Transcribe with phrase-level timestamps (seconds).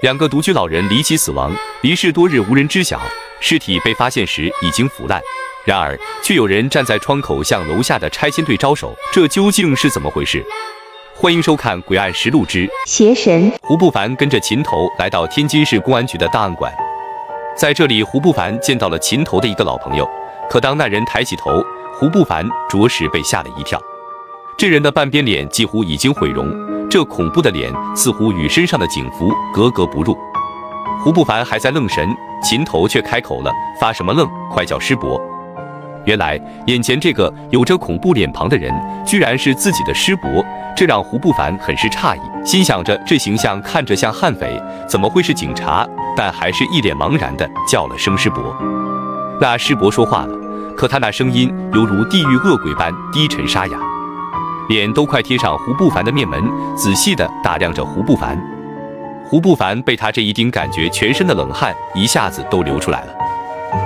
[0.00, 3.00] 两个独居老人离奇死亡，离世多日无人知晓，
[3.40, 5.20] 尸体被发现时已经腐烂。
[5.64, 10.40] 然而，却有人站在窗口向楼下的拆迁队招手，这究竟是怎么回事？
[11.16, 13.50] 欢迎收看《诡案实录之邪神》。
[13.62, 16.72] 胡不凡跟着秦头来到天津市公安局的档案馆，
[17.56, 20.08] 在这里，胡不凡见到了秦头的一个老朋友。
[20.48, 21.60] 可当那人抬起头，
[21.92, 23.82] 胡不凡着实被吓了一跳。
[24.56, 26.48] 这人的半边脸几乎已经毁容，
[26.90, 30.16] 这恐怖的脸似乎与身上的警服格格不入。
[31.04, 32.08] 胡不凡还在愣神，
[32.42, 34.28] 秦头却开口了：“发什么愣？
[34.50, 35.20] 快叫师伯！”
[36.06, 38.72] 原来眼前这个有着恐怖脸庞的人，
[39.06, 45.86] 居然是自己的师伯，这让胡不凡很是诧异，心想着这形象看着像悍匪，怎么会是警察？
[46.16, 48.56] 但还是一脸茫然的叫了声师伯。
[49.40, 50.34] 那师伯说话了，
[50.74, 53.78] 可他那声音犹如地狱恶鬼般低沉沙哑，
[54.68, 56.42] 脸都快贴上胡不凡的面门，
[56.76, 58.38] 仔细的打量着胡不凡。
[59.24, 63.14] 胡不凡被他这一盯，感觉全身的冷汗一下子都流出来了。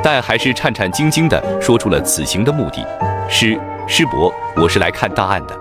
[0.02, 2.86] 但还是颤颤兢兢地说出了此行的目的。
[3.28, 3.58] 师
[3.88, 5.58] 师伯，我是来看档案的。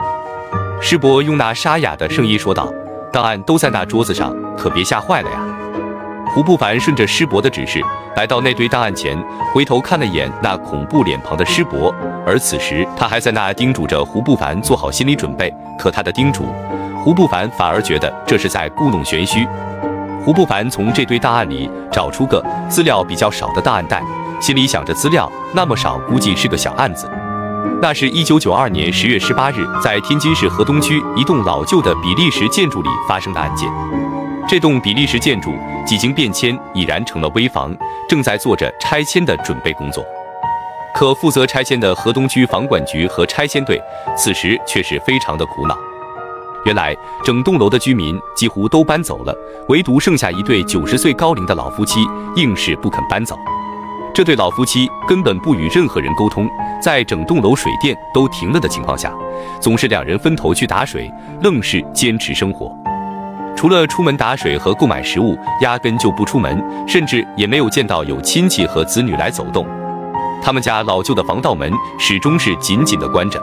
[0.80, 2.72] 师伯用那沙哑的声音说道
[3.12, 5.40] ：“档案都在那桌子上，可别吓坏了呀。”
[6.34, 7.82] 胡不凡顺着师伯的指示，
[8.16, 9.22] 来到那堆档案前，
[9.54, 11.94] 回头看了眼那恐怖脸庞的师伯，
[12.26, 15.54] 而此时他还在那叮嘱着胡不凡做好心理准备。
[15.78, 16.46] 可他的叮嘱，
[17.04, 19.46] 胡不凡反而觉得这是在故弄玄虚。
[20.24, 24.02] 胡不凡从这堆档案里找出个资料比较少的档案袋，
[24.40, 27.10] 心里想着资料那么少，估计是个小案子。
[27.82, 33.70] 那是一九九二年十月十八日，在天津市河东区一栋老旧的比利时建筑里发生的案件。
[34.48, 35.54] 这栋比利时建筑
[35.86, 37.76] 几经变迁，已然成了危房，
[38.10, 40.04] 正在做着拆迁的准备工作。
[40.94, 43.82] 可负责拆迁的河东区房管局和拆迁队
[44.18, 45.78] 此时却是非常的苦恼。
[46.66, 49.34] 原来整栋楼的居民几乎都搬走了，
[49.70, 52.02] 唯独剩下一对九十岁高龄的老夫妻，
[52.36, 53.36] 硬是不肯搬走。
[54.14, 56.46] 这对老夫妻根本不与任何人沟通，
[56.82, 59.14] 在整栋楼水电都停了的情况下，
[59.62, 61.10] 总是两人分头去打水，
[61.42, 62.78] 愣是坚持生活。
[63.62, 69.68] 除了出门打水和购买食物，压根就不出门，甚至也没有见到有亲戚和子女来走动。
[70.42, 73.40] 他们家老旧的防盗门始终是紧紧的关着。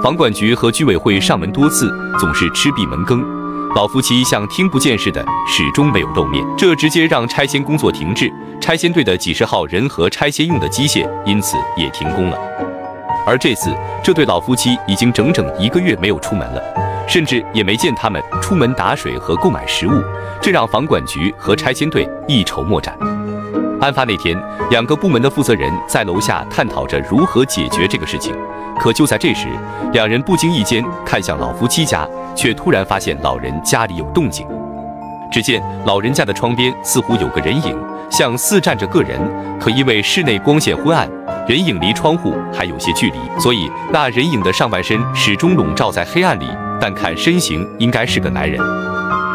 [0.00, 3.24] 房管局和居委会上门多次，总是吃闭门羹。
[3.74, 8.32] 老夫妻像听不见似的，始终没有露面，这直接让拆迁工作停滞。
[8.60, 12.38] 拆迁队的几十号人和拆迁用的机械因此也停工了。
[13.26, 16.62] 而这次，这对老夫妻已经整整一个月没有出门了，
[17.06, 20.02] 甚至也没见他们出门打水和购买食物，
[20.40, 22.96] 这让房管局和拆迁队一筹莫展。
[23.80, 28.34] 案发那天，两个部门的负责人在楼下探讨着如何解决这个事情。
[28.78, 29.46] 可就在这时，
[29.92, 34.46] 两人不经意间看向老夫妻家，却突然发现老人家里有动静。
[35.30, 37.76] 只见老人家的窗边似乎有个人影，
[38.10, 39.20] 像似站着个人。
[39.60, 41.08] 可因为室内光线昏暗，
[41.46, 46.48] 人影离窗户还有些距离，所以那人影的上半身始终笼罩在黑暗里。
[46.80, 48.58] 但看身形，应该是个男人。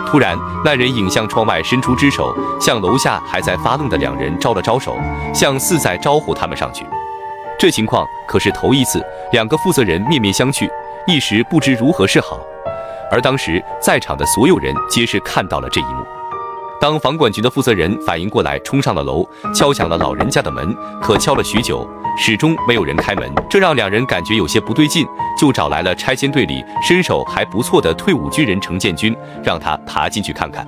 [0.07, 4.97] 突然，那人影向窗外伸出只手，向楼下还在发愣的两人招了招手，
[5.33, 6.85] 像似在招呼他们上去。
[7.59, 10.67] 这情况可是头一次，两个负责人面面相觑，
[11.07, 12.39] 一时不知如何是好。
[13.11, 16.05] 而当时在场的所有人皆是看到了这一幕。
[16.79, 21.85] 当房管局的负责人反应过来，冲上了楼，敲响了老人家的门，可敲了许久，
[22.17, 25.05] 始终没有人开门，这让两人感觉有些不对劲，
[25.37, 29.13] 就找来了拆迁队里身手还不错的退伍军人程建军，
[29.43, 30.65] 让他爬进去看看。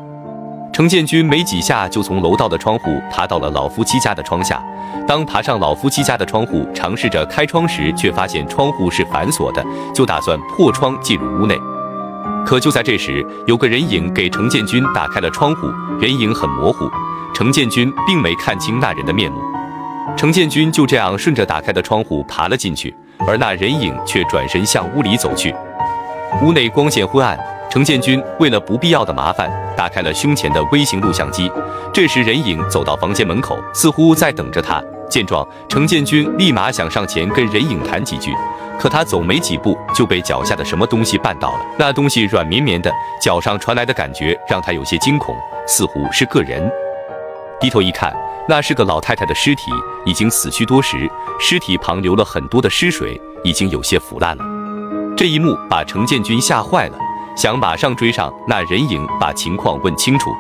[0.74, 4.62] 程建军没几下就从楼道的窗户爬到了老夫妻家的窗下。
[5.08, 11.58] 当爬上老夫妻家的窗户，尝试着开窗时，却发现窗户是反锁的，就打算破窗进入屋内。
[12.46, 15.68] 可就在这时，有个人影给程建军打开了窗户，
[16.00, 16.90] 人影很模糊，
[17.34, 19.40] 程建军并没看清那人的面目。
[20.18, 22.94] 程建军就这样顺着打开的窗户爬了进去，
[23.28, 25.56] 而那人影却转身向屋里走去。
[26.44, 27.38] 屋内光线昏暗。
[27.70, 31.50] 程建军为了不必要的麻烦，打开了胸前的微型录像机。
[31.94, 34.84] 这时，人影走到房间门口，似乎在等着他。
[35.10, 38.34] 见状，程建军立马想上前跟人影谈几句，
[38.82, 41.66] 可他走没几步就被脚下的什么东西绊倒了。
[41.78, 42.92] 那东西软绵绵的，
[43.22, 45.36] 脚上传来的感觉让他有些惊恐，
[45.68, 46.68] 似乎是个人。
[47.60, 48.12] 低头一看，
[48.50, 49.70] 那是个老太太的尸体，
[50.04, 51.08] 已经死去多时，
[51.40, 54.44] 尸体旁流了很多的尸水，已经有些腐烂了。
[55.16, 56.98] 这一幕把程建军吓坏了。
[57.36, 60.32] 想马上追上那人影，把情况问清楚。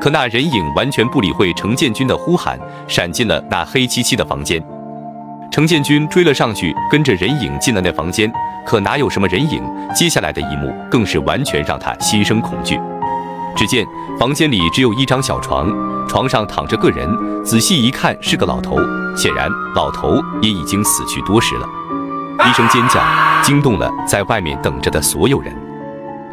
[0.00, 4.60] 可那人影完全不理会程建军的呼喊，闪进了那黑漆漆的房间。
[5.52, 8.32] 程建军追了上去，跟着人影进了那房间，
[8.64, 9.62] 可哪有什么人影？
[9.94, 12.80] 接下来的一幕更是完全让他心生恐惧。
[13.54, 13.86] 只见
[14.18, 15.70] 房间里只有一张小床，
[16.08, 17.06] 床上躺着个人，
[17.44, 18.78] 仔细一看是个老头，
[19.14, 21.68] 显然老头也已经死去多时了。
[22.48, 22.98] 一声尖叫
[23.42, 25.54] 惊动了在外面等着的所有人，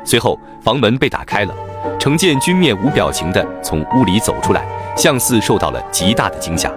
[0.06, 1.54] 随后房门被打开了，
[2.00, 6.72] 程建军面无表情地从屋里走出来，像似受到了极大的惊吓。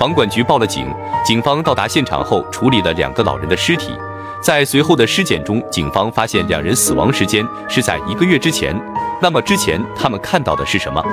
[0.00, 0.90] 房管局报了警，
[1.22, 3.92] 警方到达现场后处理了两个老人的尸体。
[4.40, 8.74] 在随后的尸检中，警方发现两人死亡时间是在一个月之前。
[9.20, 11.04] 那么之前他们看到的是什么？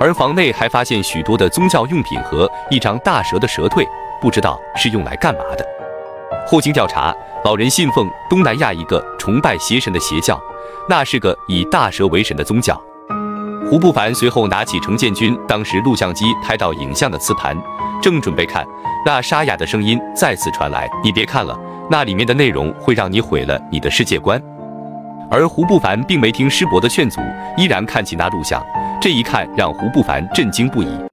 [0.00, 3.86] 而房内还发现许多的宗教用品和一张大蛇的蛇蜕，
[4.22, 5.66] 不知道是用来干嘛的。
[6.46, 7.14] 后经调查，
[7.44, 10.40] 老人信奉东南亚一个崇拜邪神的邪教，
[10.88, 12.80] 那是个以大蛇为神的宗教。
[13.70, 17.54] 胡不凡随后拿起程建军当时录像机拍到影像的磁盘，
[18.00, 18.66] 正准备看，
[19.04, 21.54] 那沙哑的声音再次传来：“你别看了，
[21.90, 24.42] 那里面的内容会让你毁了你的世界观。”
[25.30, 27.20] 而胡不凡并没听师伯的劝阻，
[27.58, 28.64] 依然看起那录像。
[29.02, 30.98] 这一看让胡不凡震惊不已。